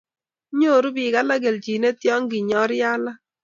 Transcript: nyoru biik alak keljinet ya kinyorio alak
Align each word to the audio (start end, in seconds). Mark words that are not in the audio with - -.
nyoru 0.59 0.89
biik 0.95 1.15
alak 1.21 1.39
keljinet 1.43 1.97
ya 2.07 2.15
kinyorio 2.31 2.85
alak 2.95 3.17